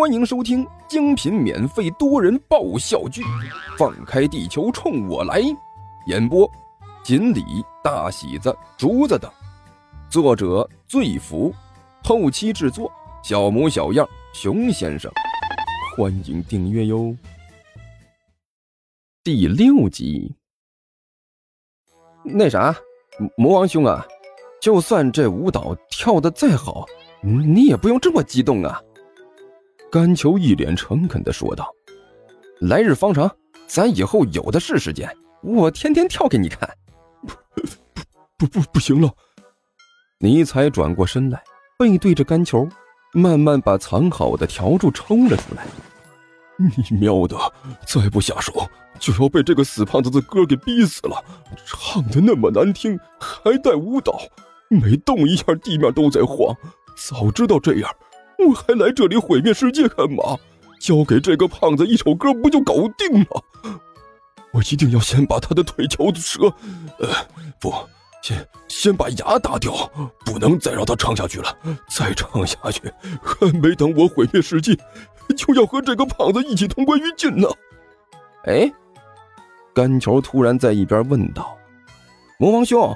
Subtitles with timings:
[0.00, 3.20] 欢迎收听精品免费多人爆笑剧
[3.76, 5.42] 《放开地球冲我来》，
[6.06, 6.50] 演播：
[7.04, 7.44] 锦鲤、
[7.84, 9.30] 大喜子、竹子等，
[10.08, 11.54] 作者：醉福，
[12.02, 12.90] 后期制作：
[13.22, 15.12] 小模小样、熊先生。
[15.94, 17.14] 欢迎订阅哟。
[19.22, 20.34] 第六集，
[22.24, 22.74] 那啥，
[23.36, 24.02] 魔王兄啊，
[24.62, 26.86] 就算这舞蹈跳的再好，
[27.22, 28.80] 你也不用这么激动啊。
[29.90, 31.68] 甘球一脸诚恳的说道
[32.62, 33.28] ：“来日方长，
[33.66, 35.12] 咱以后有的是时间，
[35.42, 36.68] 我天天跳给你看。”
[38.38, 39.12] 不不不不行了！
[40.20, 41.42] 尼采转过身来，
[41.76, 42.68] 背对着甘球，
[43.12, 45.66] 慢慢把藏好的笤帚抽了出来。
[46.56, 47.36] 你喵的，
[47.84, 48.52] 再不下手
[48.98, 51.22] 就要被这个死胖子的歌给逼死了！
[51.66, 54.20] 唱的那么难听，还带舞蹈，
[54.68, 56.54] 每动一下地面都在晃。
[56.96, 57.90] 早知道这样。
[58.46, 60.36] 我还来这里毁灭世界干嘛？
[60.80, 63.44] 交给这个胖子一首歌不就搞定了？
[64.52, 66.46] 我一定要先把他的腿敲折，
[66.98, 67.08] 呃，
[67.60, 67.72] 不，
[68.22, 69.72] 先先把牙打掉，
[70.24, 71.54] 不能再让他唱下去了。
[71.88, 72.92] 再唱下去，
[73.22, 74.74] 还没等我毁灭世界，
[75.36, 77.46] 就要和这个胖子一起同归于尽呢。
[78.44, 78.72] 哎，
[79.74, 81.54] 甘球突然在一边问道
[82.40, 82.92] ：“魔王兄，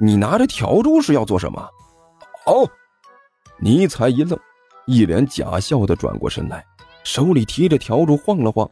[0.00, 1.66] 你拿着笤帚是要做什么？”
[2.46, 2.68] 哦，
[3.60, 4.36] 尼采一愣。
[4.88, 6.64] 一脸假笑的转过身来，
[7.04, 8.66] 手里提着笤帚晃了晃，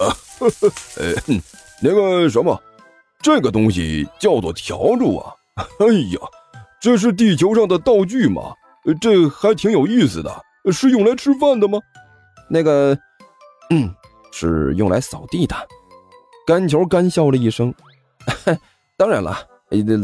[0.00, 1.14] 啊，呵呵呃，
[1.80, 2.60] 那个什么，
[3.22, 5.32] 这个东西叫做笤帚啊！
[5.78, 6.20] 哎呀，
[6.80, 8.52] 这是地球上的道具吗，
[9.00, 11.78] 这还挺有意思的，是用来吃饭的吗？
[12.50, 12.98] 那个，
[13.70, 13.88] 嗯，
[14.32, 15.54] 是用来扫地的。
[16.44, 17.72] 干球干笑了一声，
[18.98, 19.36] 当然了，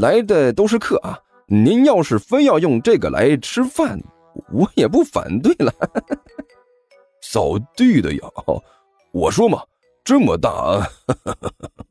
[0.00, 4.00] 来的都是客啊，您要是非要用这个来吃饭。
[4.52, 5.72] 我也不反对了，
[7.22, 8.20] 扫地的呀！
[9.12, 9.62] 我说嘛，
[10.04, 10.86] 这么大，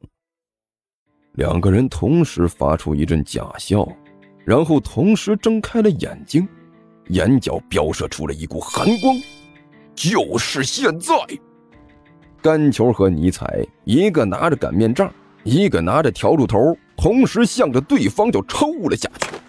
[1.34, 3.88] 两个人同时发出一阵假笑，
[4.46, 6.48] 然后同时睁开了眼睛，
[7.10, 9.16] 眼角飙射出了一股寒光。
[9.94, 11.14] 就是现在，
[12.42, 15.14] 干球和尼采一个拿着擀面杖，
[15.44, 19.41] 一个拿着笤帚头，同时向着对方就抽了下去。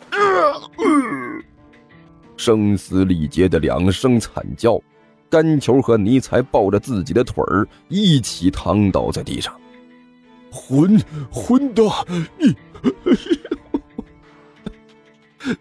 [2.43, 4.81] 声嘶力竭的两声惨叫，
[5.31, 9.55] 甘球和尼才抱着自己的腿儿一起躺倒在地上。
[10.51, 11.01] 混
[11.31, 11.87] 混蛋，
[12.37, 12.57] 你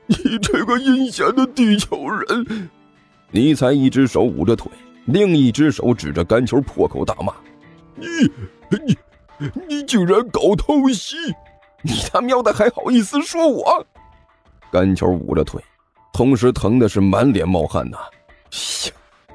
[0.08, 2.70] 你这个阴险的地球人！
[3.30, 4.72] 尼才一只手捂着腿，
[5.06, 7.32] 另一只手指着甘球，破口大骂
[7.94, 8.08] ：“你
[8.72, 8.98] 你
[9.68, 11.16] 你竟然搞偷袭！
[11.84, 13.86] 你他喵的还好意思说我？”
[14.74, 15.64] 甘球捂着腿。
[16.14, 17.98] 同时疼的是满脸冒汗呐！
[18.52, 18.92] 行，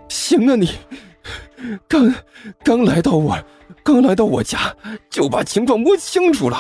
[0.09, 0.69] 行啊，你
[1.89, 2.15] 刚
[2.63, 3.37] 刚来到我，
[3.83, 4.75] 刚来到我家
[5.09, 6.59] 就把情况摸清楚了，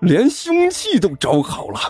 [0.00, 1.80] 连凶器都找好了。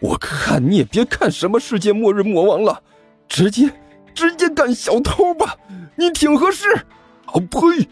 [0.00, 2.82] 我看你也别看什么世界末日魔王了，
[3.28, 3.70] 直接
[4.12, 5.56] 直接干小偷吧，
[5.94, 6.68] 你挺合适。
[7.26, 7.88] 啊呸！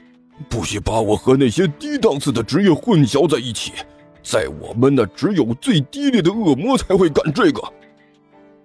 [0.48, 3.72] 不许把我和那些低档次的职业混淆在一起，
[4.22, 7.62] 在我们那只有最低劣的恶魔才会干这个。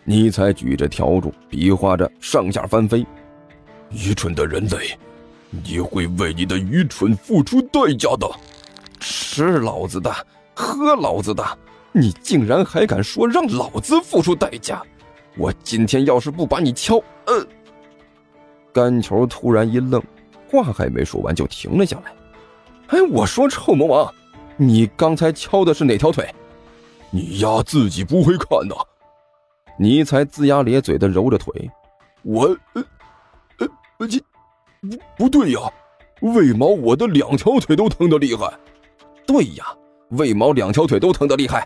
[0.10, 3.06] 尼采举着笤帚，比划着上下翻飞。
[3.92, 4.98] 愚蠢的人类，
[5.52, 8.28] 你会为你的愚蠢付出代价的。
[9.00, 10.12] 吃老子的，
[10.56, 11.46] 喝老子的，
[11.92, 14.82] 你竟然还敢说让老子付出代价？
[15.38, 16.96] 我今天要是不把你敲……
[17.28, 17.46] 呃……
[18.74, 20.02] 干球突然一愣，
[20.50, 22.12] 话还没说完就停了下来。
[22.88, 24.12] 哎，我说臭魔王，
[24.58, 26.28] 你刚才敲的是哪条腿？
[27.12, 28.74] 你丫自己不会看呐！
[29.80, 31.72] 尼才龇牙咧嘴的揉着腿，
[32.24, 32.84] 我，呃，
[34.00, 34.20] 呃，这，
[34.82, 35.60] 不不对呀，
[36.20, 38.52] 为毛我的两条腿都疼得厉害？
[39.26, 39.66] 对呀，
[40.10, 41.66] 为毛两条腿都疼得厉害？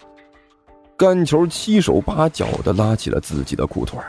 [0.96, 4.00] 干球七手八脚的拉起了自己的裤腿，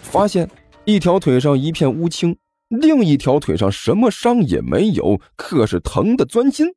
[0.00, 0.48] 发现
[0.86, 2.34] 一条腿上一片乌青，
[2.68, 6.68] 另一条腿上什么伤也没有，可是疼的钻心。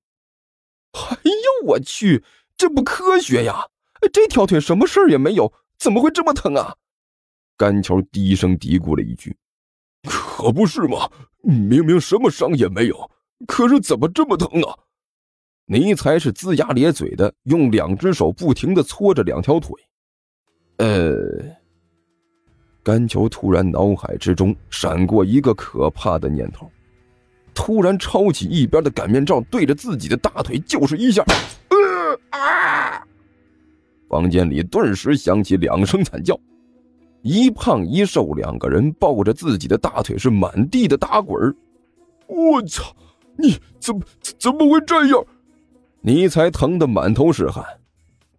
[0.92, 2.22] 哎呦我去，
[2.57, 3.68] 这不科学呀！
[4.12, 5.54] 这条腿什么事儿也没有。
[5.77, 6.75] 怎么会这么疼啊？
[7.57, 9.36] 甘球低声嘀咕了一句
[10.04, 11.10] ：“可不是嘛，
[11.42, 13.10] 明明什么伤也没有，
[13.48, 14.77] 可是怎么这么疼啊？”
[15.68, 19.74] 尼才是龇牙咧嘴的，用两只手不停的搓着两条腿。
[20.77, 21.16] 呃，
[22.83, 26.69] 甘球突然脑海之中闪过一个可怕的念头，
[27.54, 31.24] 突然抄起一边的擀面杖，对着自己的大腿就是一下。
[31.69, 33.07] 呃啊！
[34.10, 36.40] 房间里顿时响起两声惨叫，
[37.22, 41.56] 一胖一瘦两个人抱着自己的大腿是满地的打滚
[42.28, 42.84] 我操！
[43.38, 44.02] 你怎么
[44.40, 45.25] 怎么会这样？
[46.02, 47.66] 你才疼得满头是汗。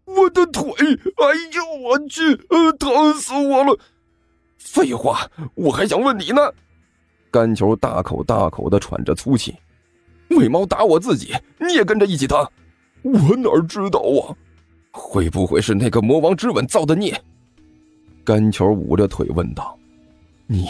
[0.05, 0.63] 我的腿！
[0.73, 2.23] 哎呦我去！
[2.49, 3.79] 呃，疼死我了！
[4.57, 6.41] 废话，我还想问你呢。
[7.31, 9.55] 干球大口大口的喘着粗气。
[10.31, 12.49] 为毛打我自己，你也跟着一起疼？
[13.03, 14.35] 我哪知道啊？
[14.99, 17.15] 会不会是那个魔王之吻造的孽？
[18.25, 19.79] 甘球捂着腿问道
[20.49, 20.69] ：“你，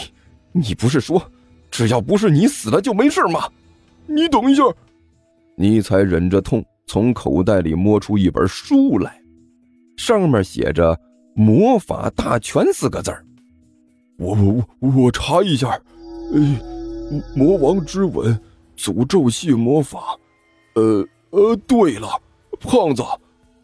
[0.52, 1.23] 你不是说，
[1.70, 3.49] 只要不是你死了就没事吗？”
[4.06, 4.62] 你等一下，
[5.56, 9.20] 尼才忍着痛从口袋里摸出一本书来，
[9.96, 10.99] 上面写着
[11.34, 13.17] “魔法大全”四个字
[14.19, 15.69] 我我我我查一下，
[16.32, 18.38] 呃，魔王之吻，
[18.76, 20.19] 诅咒系魔法。
[20.75, 22.08] 呃呃，对了，
[22.61, 23.02] 胖子，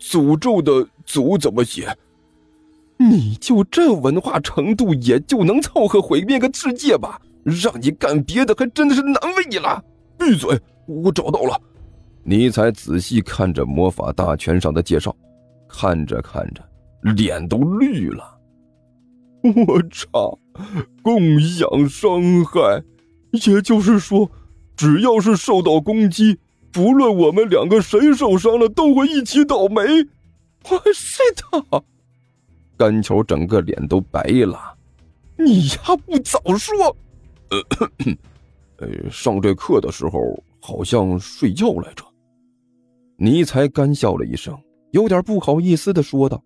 [0.03, 0.73] 诅咒的
[1.07, 1.97] “诅”怎么写？
[2.99, 7.21] 你就这文化程度，也就能凑合毁灭个世界吧？
[7.45, 9.83] 让你干别的，还真的是难为你了。
[10.19, 10.61] 闭嘴！
[10.87, 11.61] 我找到了。
[12.25, 15.15] 尼才仔细看着魔法大全上的介绍，
[15.69, 16.63] 看着看着，
[17.15, 18.39] 脸都绿了。
[19.43, 20.39] 我操！
[21.03, 22.83] 共享伤害，
[23.33, 24.31] 也就是说，
[24.77, 26.39] 只要是受到攻击，
[26.73, 29.83] 不论我们两个谁受伤了，都会一起倒霉。
[30.71, 31.85] 我是的。
[32.77, 34.77] 干球整个脸都白了。
[35.37, 36.97] 你丫不早说！
[38.79, 42.05] 呃，上这课的时候好像睡觉来着。
[43.17, 44.59] 尼才干笑了一声，
[44.93, 46.43] 有点不好意思的说道：“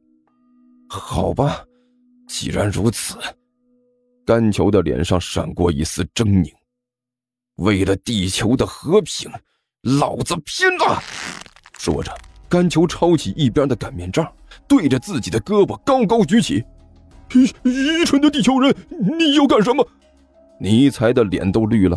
[0.90, 1.64] 好吧，
[2.29, 3.17] 既然如此。”
[4.26, 6.52] 甘球的脸上闪过一丝狰狞。
[7.56, 9.31] 为了地球的和平，
[9.87, 11.00] 老子拼了！
[11.79, 12.12] 说着，
[12.49, 14.27] 甘球抄起一边的擀面杖，
[14.67, 16.65] 对着自己的胳膊高高举起。
[17.33, 19.87] 愚愚蠢的地球人，你要干什么？
[20.59, 21.97] 尼才的脸都绿了。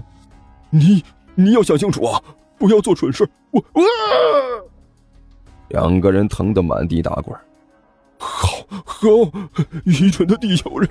[0.70, 1.04] 你
[1.34, 2.22] 你要想清楚啊！
[2.60, 3.28] 不要做蠢事！
[3.50, 3.82] 我我，
[5.70, 7.36] 两个人疼得满地打滚。
[8.20, 9.08] 好，好，
[9.86, 10.88] 愚蠢的地球人！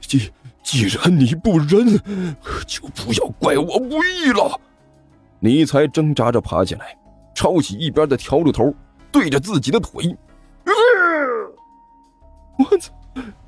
[0.00, 0.30] 既
[0.62, 2.00] 既然你不仁，
[2.66, 4.58] 就不要怪我不义了。
[5.40, 6.96] 你才挣扎着爬起来，
[7.34, 8.74] 抄起一边的笤帚头，
[9.12, 10.16] 对着自己的腿。
[12.58, 12.92] 我操！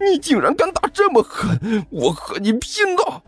[0.01, 1.87] 你竟然敢打这么狠！
[1.91, 3.23] 我和你拼了！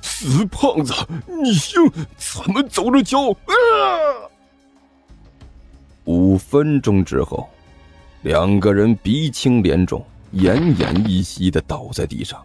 [0.00, 0.92] 死胖子，
[1.26, 1.80] 你行，
[2.16, 3.36] 咱们走着瞧！
[6.04, 7.48] 五分钟之后，
[8.22, 12.44] 两个人鼻青脸肿、奄奄一息的倒在地上。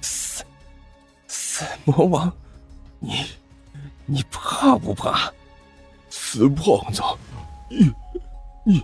[0.00, 0.44] 死，
[1.28, 2.32] 死魔王，
[2.98, 3.24] 你，
[4.06, 5.32] 你怕不怕？
[6.10, 7.02] 死胖子，
[7.68, 7.92] 你，
[8.64, 8.82] 你，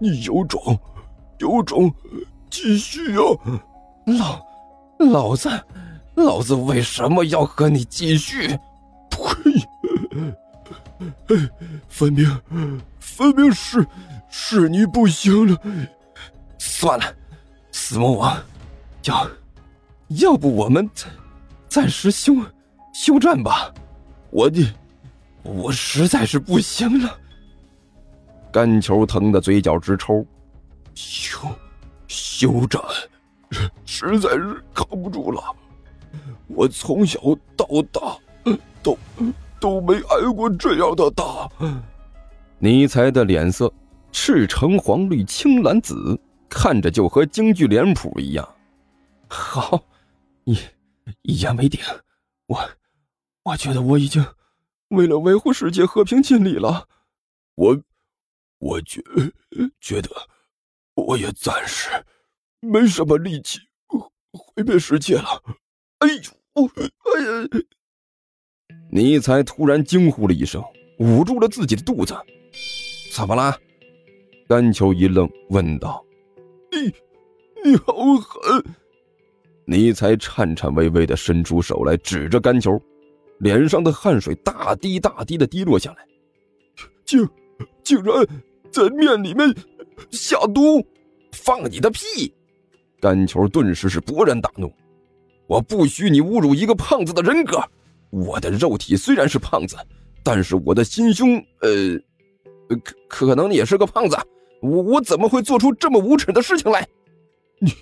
[0.00, 0.78] 你有种，
[1.38, 1.92] 有种，
[2.48, 3.22] 继续啊！
[4.06, 4.44] 老，
[4.98, 5.48] 老子。
[6.14, 8.48] 老子为什么要和你继续？
[9.10, 9.18] 呸！
[11.88, 12.40] 分明，
[13.00, 13.86] 分明是
[14.28, 15.58] 是你不行了。
[16.58, 17.04] 算了，
[17.70, 18.42] 死魔王，
[19.04, 19.26] 要
[20.08, 21.10] 要不我们暂
[21.68, 22.34] 暂时休
[22.92, 23.72] 休战吧。
[24.32, 24.66] 我的，
[25.42, 27.18] 我实在是不行了。
[28.50, 30.26] 干球疼的嘴角直抽。
[30.94, 31.38] 休
[32.06, 32.80] 休战，
[33.84, 35.42] 实在是扛不住了。
[36.48, 37.20] 我从小
[37.56, 38.16] 到大，
[38.82, 38.98] 都
[39.60, 41.48] 都没挨过这样的打。
[42.58, 43.72] 尼才的脸色
[44.12, 46.18] 赤橙黄绿青蓝紫，
[46.48, 48.48] 看着就和京剧脸谱一样。
[49.28, 49.82] 好，
[50.44, 50.58] 一
[51.22, 51.80] 一言为定。
[52.46, 52.58] 我
[53.44, 54.24] 我觉得我已经
[54.88, 56.88] 为了维护世界和平尽力了。
[57.54, 57.82] 我
[58.58, 59.02] 我觉
[59.80, 60.10] 觉得
[60.94, 61.90] 我也暂时
[62.60, 63.58] 没什么力气
[64.32, 65.42] 毁灭世界了。
[65.98, 66.66] 哎呦！
[66.74, 67.48] 哎呀！
[68.90, 70.62] 尼才突然惊呼了一声，
[70.98, 72.14] 捂住了自己的肚子。
[73.14, 73.58] 怎么了？
[74.48, 76.04] 甘球一愣，问道
[76.70, 76.92] ：“你，
[77.64, 78.62] 你好狠！”
[79.66, 82.80] 尼才颤颤巍巍的伸出手来，指着甘球，
[83.38, 86.06] 脸上的汗水大滴大滴的滴落下来。
[87.04, 87.28] 竟，
[87.82, 88.26] 竟然
[88.70, 89.54] 在面里面
[90.10, 90.84] 下毒！
[91.32, 92.32] 放你的屁！
[93.00, 94.72] 甘球顿时是勃然大怒。
[95.46, 97.62] 我不许你侮辱一个胖子的人格。
[98.10, 99.76] 我的肉体虽然是胖子，
[100.22, 101.98] 但是我的心胸，呃，
[102.84, 104.16] 可可能也是个胖子。
[104.60, 106.86] 我我怎么会做出这么无耻的事情来？
[107.58, 107.72] 你，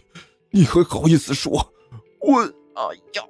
[0.51, 1.51] 你还好意思说？
[2.21, 3.23] 我，哎呀，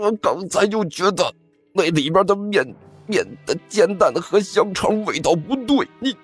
[0.00, 1.30] 我我刚才就觉得
[1.74, 2.66] 那里边的面
[3.06, 5.86] 面的煎蛋和香肠味道不对。
[5.98, 6.16] 你，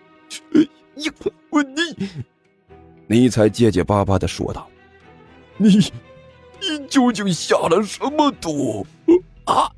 [0.94, 1.10] 你
[1.50, 1.82] 我你，
[3.06, 4.66] 尼才结结巴巴的说道
[5.58, 5.68] ：“你，
[6.58, 8.86] 你究竟下了什么毒？
[9.44, 9.70] 啊，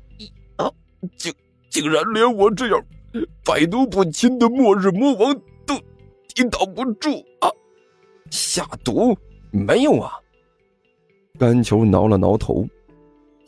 [0.55, 0.71] 啊，
[1.17, 1.33] 竟
[1.69, 2.81] 竟然连我这样
[3.43, 5.75] 百毒不侵的末日魔王都
[6.33, 7.09] 抵挡不住
[7.41, 7.51] 啊！
[8.31, 9.13] 下毒
[9.51, 10.13] 没有啊？”
[11.37, 12.65] 甘球挠了挠头。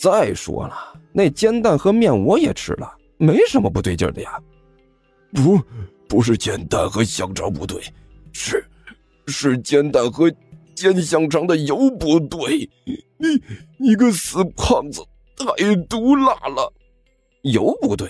[0.01, 4.41] 再说了，那煎蛋和面我也吃了，没什么不对劲的呀。
[5.31, 5.61] 不，
[6.09, 7.79] 不是煎蛋和香肠不对，
[8.33, 8.65] 是，
[9.27, 10.33] 是煎蛋和
[10.73, 12.67] 煎香肠的油不对。
[13.17, 13.39] 你，
[13.77, 15.05] 你个死胖子，
[15.37, 16.73] 太毒辣了！
[17.43, 18.09] 油不对。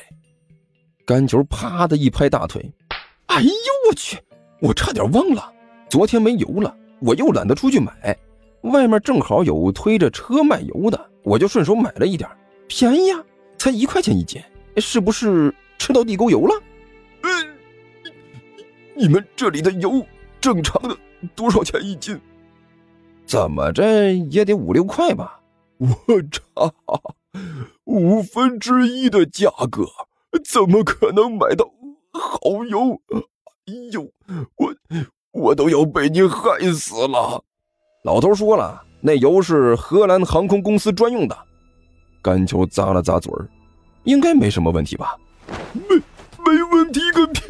[1.05, 2.71] 干球啪的一拍大腿，
[3.25, 3.51] 哎呦
[3.89, 4.17] 我去！
[4.62, 5.51] 我差点忘了，
[5.89, 8.17] 昨天没油了，我又懒得出去买，
[8.63, 11.10] 外面正好有推着车卖油的。
[11.24, 12.30] 我就顺手买了一点，
[12.68, 13.24] 便宜啊，
[13.58, 14.41] 才一块钱一斤，
[14.77, 16.56] 是不是吃到地沟油了？
[17.22, 17.56] 嗯，
[18.96, 20.03] 你们这里的油
[20.39, 20.98] 正常的
[21.36, 22.20] 多少钱一斤？
[23.27, 25.41] 怎么着也得五六块吧？
[25.77, 25.88] 我
[26.32, 26.74] 操，
[27.86, 29.86] 五分之一的价格，
[30.44, 31.72] 怎么可能买到
[32.12, 33.00] 好油？
[33.68, 34.12] 哎呦，
[34.56, 34.74] 我
[35.32, 37.44] 我都要被你害死了！
[38.03, 38.84] 老头说了。
[39.03, 41.36] 那油是荷兰航空公司专用的，
[42.22, 43.50] 甘球咂了咂嘴儿，
[44.03, 45.17] 应该没什么问题吧？
[45.74, 45.96] 没
[46.46, 47.41] 没问题个屁！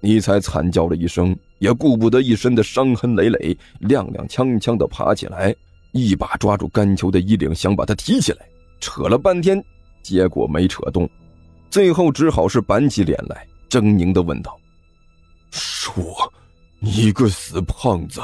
[0.00, 5.56] 尼才惨叫了一声，也顾不得一身的伤痕累累，踉踉跄跄的爬起来，
[5.92, 8.46] 一把抓住甘球的衣领，想把他提起来，
[8.78, 9.62] 扯了半天，
[10.02, 11.08] 结果没扯动，
[11.70, 14.54] 最后只好是板起脸来，狰狞的问道
[15.50, 16.30] ：“说，
[16.78, 18.20] 你个死胖子！”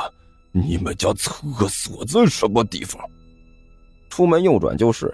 [0.64, 2.98] 你们家厕所在什么地方？
[4.08, 5.12] 出门右转就是。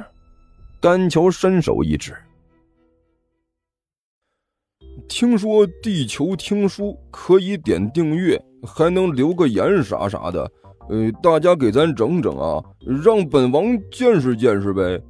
[0.81, 2.13] 甘球伸手一指。
[5.09, 10.51] 听说地球听书可以点订阅，还能留个言啥啥的。
[10.89, 12.63] 呃，大家给咱整整啊，
[13.05, 15.01] 让本王见识见识呗。